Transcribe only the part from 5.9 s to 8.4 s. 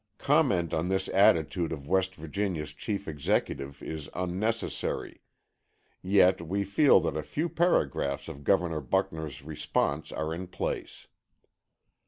Yet we feel that a few paragraphs